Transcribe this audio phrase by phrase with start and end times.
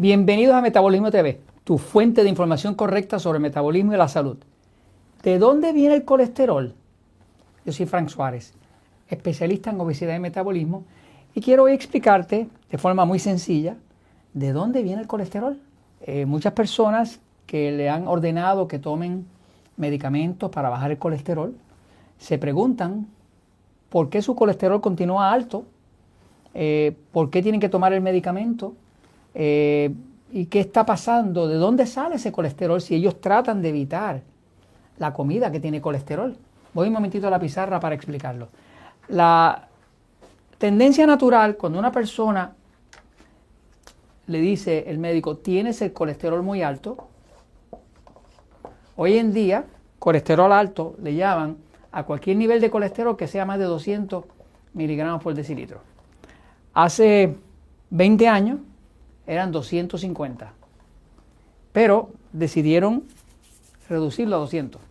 [0.00, 4.38] Bienvenidos a Metabolismo TV, tu fuente de información correcta sobre el metabolismo y la salud.
[5.22, 6.72] ¿De dónde viene el colesterol?
[7.66, 8.54] Yo soy Frank Suárez,
[9.10, 10.84] especialista en obesidad y metabolismo,
[11.34, 13.76] y quiero hoy explicarte de forma muy sencilla
[14.32, 15.60] de dónde viene el colesterol.
[16.00, 19.26] Eh, muchas personas que le han ordenado que tomen
[19.76, 21.54] medicamentos para bajar el colesterol
[22.16, 23.06] se preguntan
[23.90, 25.66] por qué su colesterol continúa alto,
[26.54, 28.72] eh, por qué tienen que tomar el medicamento
[29.34, 29.94] eh,
[30.32, 34.22] y qué está pasando, de dónde sale ese colesterol si ellos tratan de evitar
[34.98, 36.36] la comida que tiene colesterol.
[36.72, 38.48] Voy un momentito a la pizarra para explicarlo.
[39.08, 39.68] La
[40.58, 42.52] tendencia natural, cuando una persona
[44.26, 47.08] le dice el médico, tienes el colesterol muy alto,
[48.94, 49.64] hoy en día,
[49.98, 51.56] colesterol alto le llaman
[51.90, 54.24] a cualquier nivel de colesterol que sea más de 200
[54.74, 55.80] miligramos por decilitro.
[56.72, 57.34] Hace
[57.90, 58.60] 20 años
[59.30, 60.52] eran 250,
[61.72, 63.04] pero decidieron
[63.88, 64.82] reducirlo a 200.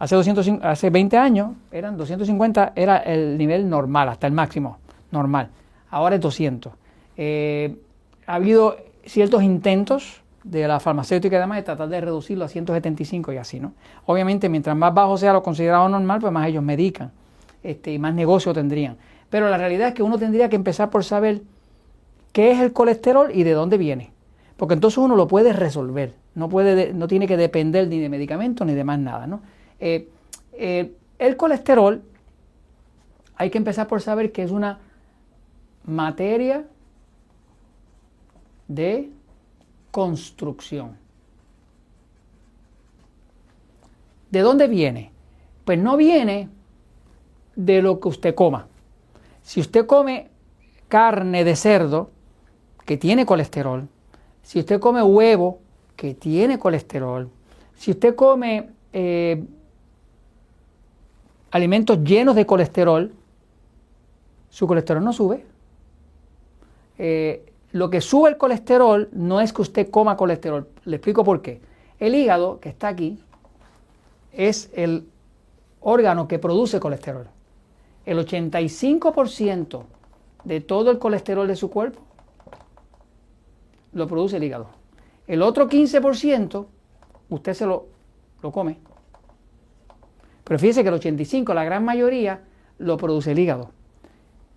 [0.00, 4.78] Hace, 200, hace 20 años eran 250, era el nivel normal, hasta el máximo
[5.12, 5.50] normal.
[5.88, 6.72] Ahora es 200.
[7.16, 7.76] Eh,
[8.26, 13.32] ha habido ciertos intentos de la farmacéutica y demás de tratar de reducirlo a 175
[13.32, 13.72] y así, ¿no?
[14.06, 17.12] Obviamente, mientras más bajo sea lo considerado normal, pues más ellos medican
[17.62, 18.96] este, y más negocio tendrían.
[19.30, 21.42] Pero la realidad es que uno tendría que empezar por saber
[22.36, 24.12] qué es el colesterol y de dónde viene.
[24.58, 26.12] Porque entonces uno lo puede resolver.
[26.34, 29.40] No, puede, no tiene que depender ni de medicamentos ni de más nada, ¿no?
[29.80, 30.10] Eh,
[30.52, 32.02] eh, el colesterol,
[33.36, 34.80] hay que empezar por saber que es una
[35.86, 36.66] materia
[38.68, 39.08] de
[39.90, 40.98] construcción.
[44.30, 45.10] ¿De dónde viene?
[45.64, 46.50] Pues no viene
[47.54, 48.66] de lo que usted coma.
[49.42, 50.28] Si usted come
[50.88, 52.10] carne de cerdo,
[52.86, 53.88] que tiene colesterol,
[54.42, 55.58] si usted come huevo,
[55.96, 57.28] que tiene colesterol,
[57.74, 59.44] si usted come eh,
[61.50, 63.12] alimentos llenos de colesterol,
[64.48, 65.44] su colesterol no sube.
[66.98, 70.68] Eh, lo que sube el colesterol no es que usted coma colesterol.
[70.84, 71.60] Le explico por qué.
[71.98, 73.18] El hígado, que está aquí,
[74.32, 75.06] es el
[75.80, 77.26] órgano que produce colesterol.
[78.06, 79.82] El 85%
[80.44, 82.05] de todo el colesterol de su cuerpo
[83.96, 84.68] lo produce el hígado.
[85.26, 86.66] El otro 15%
[87.30, 87.86] usted se lo,
[88.42, 88.78] lo come.
[90.44, 92.42] Pero fíjese que el 85%, la gran mayoría,
[92.78, 93.70] lo produce el hígado.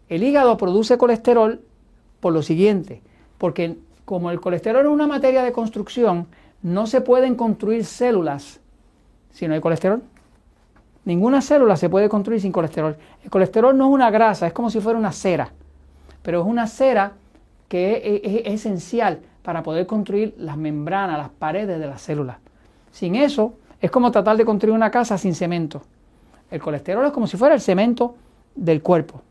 [0.08, 1.62] El hígado produce colesterol
[2.20, 3.02] por lo siguiente,
[3.38, 6.28] porque como el colesterol es una materia de construcción,
[6.62, 8.60] no se pueden construir células
[9.32, 10.04] si no hay colesterol.
[11.06, 12.98] Ninguna célula se puede construir sin colesterol.
[13.24, 15.54] El colesterol no es una grasa, es como si fuera una cera,
[16.22, 17.14] pero es una cera
[17.70, 22.38] que es, esencial para poder construir las membranas, las paredes de las células.
[22.92, 25.82] Sin eso, es como tratar de construir una casa sin cemento.
[26.52, 28.16] El colesterol es como si fuera el cemento
[28.56, 29.22] del cuerpo.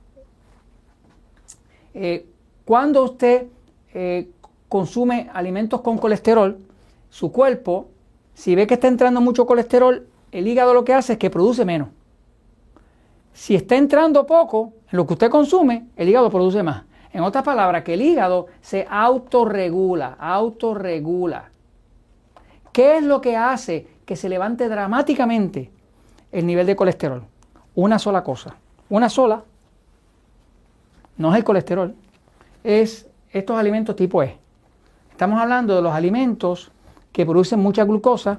[1.95, 2.27] Eh,
[2.65, 3.47] cuando usted
[3.95, 4.31] eh,
[4.69, 6.59] consume alimentos con colesterol,
[7.11, 7.89] su cuerpo,
[8.35, 11.65] si ve que está entrando mucho colesterol, el hígado lo que hace es que produce
[11.65, 11.89] menos.
[13.33, 16.85] Si está entrando poco lo que usted consume, el hígado produce más.
[17.13, 21.51] En otras palabras, que el hígado se autorregula, autorregula.
[22.73, 25.71] ¿Qué es lo que hace que se levante dramáticamente
[26.31, 27.25] el nivel de colesterol?
[27.75, 28.57] Una sola cosa,
[28.89, 29.43] una sola,
[31.17, 31.95] no es el colesterol,
[32.63, 34.37] es estos alimentos tipo E.
[35.11, 36.71] Estamos hablando de los alimentos
[37.13, 38.39] que producen mucha glucosa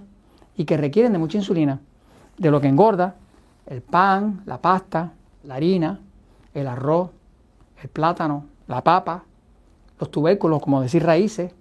[0.56, 1.80] y que requieren de mucha insulina,
[2.38, 3.16] de lo que engorda,
[3.66, 5.12] el pan, la pasta,
[5.44, 6.00] la harina,
[6.54, 7.10] el arroz,
[7.82, 9.24] el plátano, la papa,
[10.00, 11.52] los tubérculos, como decir raíces,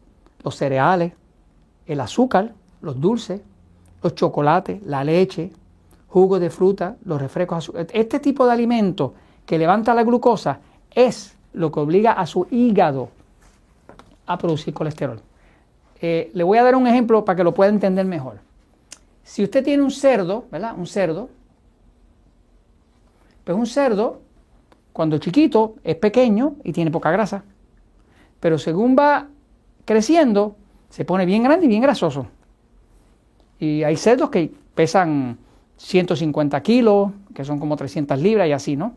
[0.44, 1.14] los cereales,
[1.87, 2.52] el azúcar,
[2.82, 3.40] los dulces,
[4.02, 5.50] los chocolates, la leche,
[6.08, 7.72] jugos de fruta, los refrescos.
[7.93, 9.14] Este tipo de alimento
[9.46, 10.60] que levanta la glucosa
[10.94, 13.08] es lo que obliga a su hígado
[14.26, 15.20] a producir colesterol.
[16.00, 18.38] Eh, le voy a dar un ejemplo para que lo pueda entender mejor.
[19.25, 20.75] Si usted tiene un cerdo, ¿verdad?
[20.76, 21.31] Un cerdo,
[23.44, 24.20] pues un cerdo,
[24.99, 27.45] cuando chiquito, es pequeño y tiene poca grasa.
[28.41, 29.29] Pero según va
[29.85, 30.56] creciendo,
[30.89, 32.27] se pone bien grande y bien grasoso.
[33.61, 35.39] Y hay cerdos que pesan
[35.77, 38.95] 150 kilos, que son como 300 libras y así, ¿no?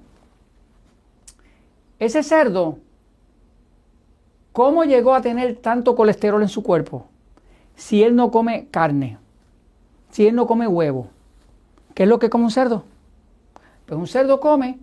[2.00, 2.80] Ese cerdo
[4.54, 7.06] ¿Cómo llegó a tener tanto colesterol en su cuerpo?
[7.76, 9.20] Si él no come carne,
[10.10, 11.10] si él no come huevo,
[11.94, 12.86] ¿qué es lo que come un cerdo?
[13.86, 14.80] Pues un cerdo come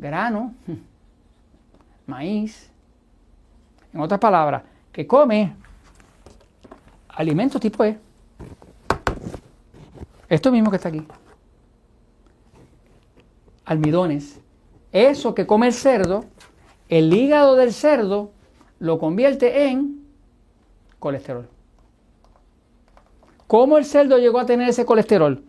[0.00, 0.54] grano,
[2.06, 2.70] maíz.
[3.92, 4.62] En otras palabras,
[4.92, 5.52] que come
[7.08, 7.98] alimentos tipo E,
[10.28, 11.04] esto mismo que está aquí,
[13.64, 14.40] almidones,
[14.92, 16.24] eso que come el cerdo,
[16.88, 18.30] el hígado del cerdo
[18.78, 20.04] lo convierte en
[20.98, 21.48] colesterol.
[23.46, 25.42] ¿Cómo el cerdo llegó a tener ese colesterol?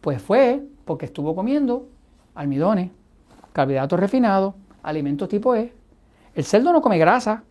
[0.00, 1.88] Pues fue porque estuvo comiendo
[2.34, 2.90] almidones,
[3.58, 5.72] carbohidratos refinados, alimentos tipo E.
[6.32, 7.42] El cerdo no come grasa.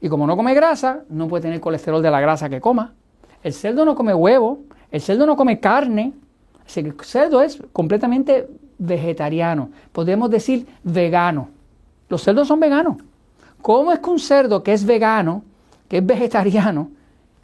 [0.00, 2.92] Y como no come grasa, no puede tener colesterol de la grasa que coma.
[3.42, 4.60] El cerdo no come huevo.
[4.92, 6.12] El cerdo no come carne.
[6.76, 8.48] El cerdo es completamente
[8.78, 9.70] vegetariano.
[9.90, 11.48] Podemos decir vegano.
[12.08, 12.98] Los cerdos son veganos.
[13.60, 15.42] ¿Cómo es que un cerdo que es vegano,
[15.88, 16.90] que es vegetariano,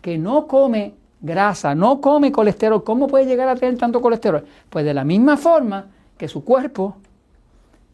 [0.01, 4.45] que no come grasa, no come colesterol, ¿cómo puede llegar a tener tanto colesterol?
[4.69, 6.95] Pues de la misma forma que su cuerpo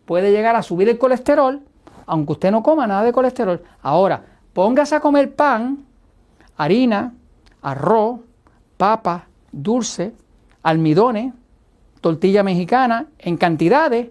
[0.07, 1.61] puede llegar a subir el colesterol,
[2.07, 3.63] aunque usted no coma nada de colesterol.
[3.83, 4.23] Ahora,
[4.55, 5.85] póngase a comer pan,
[6.57, 7.13] harina,
[7.61, 8.21] arroz,
[8.77, 10.15] papa, dulce,
[10.63, 11.35] almidones,
[12.01, 14.09] tortilla mexicana en cantidades,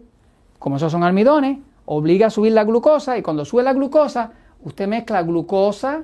[0.59, 4.31] como esos son almidones, obliga a subir la glucosa y cuando sube la glucosa,
[4.63, 6.03] usted mezcla glucosa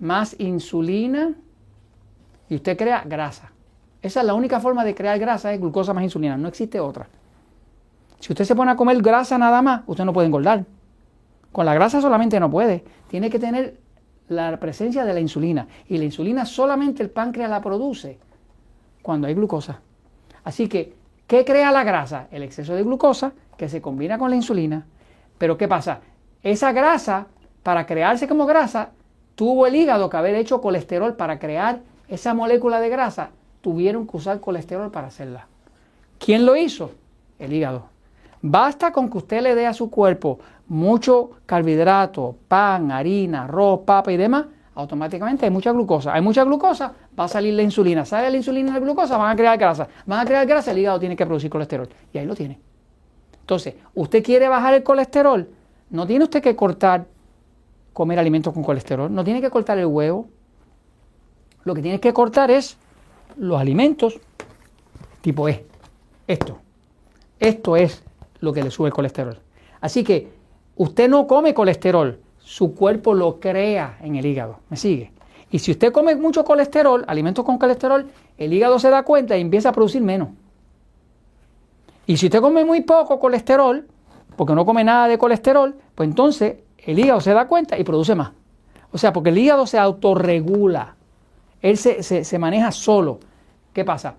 [0.00, 1.34] más insulina
[2.48, 3.52] y usted crea grasa.
[4.02, 7.08] Esa es la única forma de crear grasa, es glucosa más insulina, no existe otra.
[8.20, 10.64] Si usted se pone a comer grasa nada más, usted no puede engordar.
[11.52, 12.84] Con la grasa solamente no puede.
[13.08, 13.78] Tiene que tener
[14.28, 15.66] la presencia de la insulina.
[15.88, 18.18] Y la insulina solamente el páncreas la produce
[19.02, 19.80] cuando hay glucosa.
[20.44, 20.94] Así que,
[21.26, 22.28] ¿qué crea la grasa?
[22.30, 24.86] El exceso de glucosa que se combina con la insulina.
[25.38, 26.00] Pero ¿qué pasa?
[26.42, 27.26] Esa grasa,
[27.62, 28.90] para crearse como grasa,
[29.34, 33.30] tuvo el hígado que haber hecho colesterol para crear esa molécula de grasa
[33.60, 35.46] tuvieron que usar colesterol para hacerla.
[36.18, 36.92] ¿Quién lo hizo?
[37.38, 37.86] El hígado.
[38.42, 40.38] Basta con que usted le dé a su cuerpo
[40.68, 46.14] mucho carbohidrato, pan, harina, arroz, papa y demás, automáticamente hay mucha glucosa.
[46.14, 48.04] Hay mucha glucosa, va a salir la insulina.
[48.04, 49.88] Sale la insulina y la glucosa, van a crear grasa.
[50.06, 51.88] Van a crear grasa, el hígado tiene que producir colesterol.
[52.12, 52.58] Y ahí lo tiene.
[53.40, 55.48] Entonces, usted quiere bajar el colesterol,
[55.90, 57.06] no tiene usted que cortar
[57.92, 60.28] comer alimentos con colesterol, no tiene que cortar el huevo.
[61.64, 62.78] Lo que tiene que cortar es
[63.36, 64.20] los alimentos
[65.20, 65.66] tipo E.
[66.28, 66.58] Esto.
[67.40, 68.04] Esto es
[68.40, 69.38] lo que le sube el colesterol.
[69.80, 70.28] Así que
[70.76, 74.58] usted no come colesterol, su cuerpo lo crea en el hígado.
[74.68, 75.12] ¿Me sigue?
[75.50, 78.08] Y si usted come mucho colesterol, alimentos con colesterol,
[78.38, 80.28] el hígado se da cuenta y empieza a producir menos.
[82.06, 83.86] Y si usted come muy poco colesterol,
[84.36, 88.14] porque no come nada de colesterol, pues entonces el hígado se da cuenta y produce
[88.14, 88.32] más.
[88.92, 90.96] O sea, porque el hígado se autorregula.
[91.62, 93.20] Él se, maneja solo.
[93.72, 94.14] ¿Qué pasa?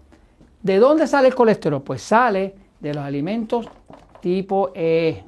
[0.62, 1.81] ¿De dónde sale el colesterol?
[1.81, 3.67] Pues sale de los alimentos
[4.21, 5.23] tipo E,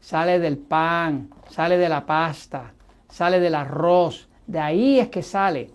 [0.00, 2.72] sale del pan, sale de la pasta,
[3.08, 4.28] sale del arroz.
[4.46, 5.70] De ahí es que sale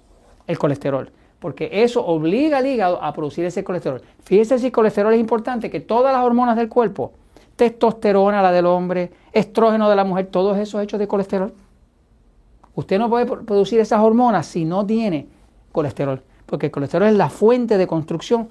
[0.48, 1.10] el colesterol,
[1.40, 4.02] porque eso obliga al hígado a producir ese colesterol.
[4.24, 7.14] Fíjese si colesterol es importante, que todas las hormonas del cuerpo,
[7.56, 11.54] testosterona, la del hombre, estrógeno de la mujer, todos esos hechos de colesterol.
[12.74, 15.28] Usted no puede producir esas hormonas si no tiene
[15.72, 18.50] colesterol, porque el colesterol es la fuente de construcción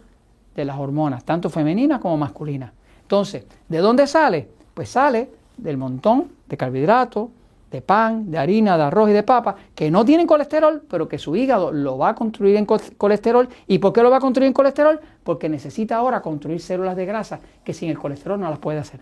[0.55, 2.73] de las hormonas, tanto femeninas como masculinas.
[3.05, 4.49] Entonces, ¿de dónde sale?
[4.75, 7.29] Pues sale del montón de carbohidratos,
[7.71, 11.19] de pan, de harina, de arroz y de papa, que no tienen colesterol, pero que
[11.19, 13.49] su hígado lo va a construir en colesterol.
[13.67, 15.01] ¿Y por qué lo va a construir en colesterol?
[15.23, 19.01] Porque necesita ahora construir células de grasa que sin el colesterol no las puede hacer.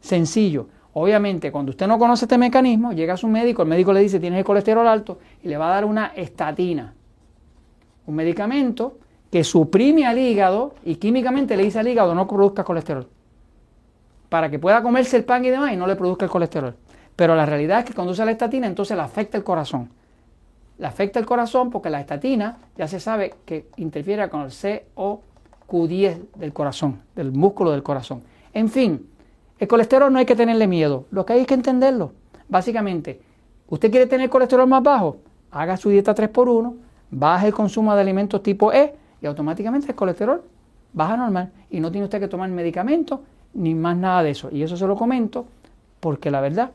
[0.00, 0.68] Sencillo.
[0.92, 4.18] Obviamente, cuando usted no conoce este mecanismo, llega a su médico, el médico le dice
[4.18, 6.94] tienes el colesterol alto y le va a dar una estatina
[8.08, 8.98] un medicamento
[9.30, 13.06] que suprime al hígado y químicamente le dice al hígado no produzca colesterol.
[14.28, 16.74] Para que pueda comerse el pan y demás y no le produzca el colesterol.
[17.16, 19.90] Pero la realidad es que cuando usa la estatina entonces le afecta el corazón.
[20.78, 26.20] Le afecta el corazón porque la estatina ya se sabe que interfiere con el COQ10
[26.36, 28.22] del corazón, del músculo del corazón.
[28.54, 29.08] En fin,
[29.58, 32.12] el colesterol no hay que tenerle miedo, lo que hay es que entenderlo.
[32.48, 33.20] Básicamente,
[33.68, 35.16] ¿usted quiere tener colesterol más bajo?
[35.50, 36.76] Haga su dieta 3x1,
[37.10, 40.42] baja el consumo de alimentos tipo E y automáticamente el colesterol
[40.92, 43.20] baja normal y no tiene usted que tomar medicamentos
[43.54, 44.48] ni más nada de eso.
[44.52, 45.46] Y eso se lo comento
[46.00, 46.72] porque la verdad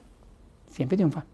[0.67, 1.25] siempre triunfa.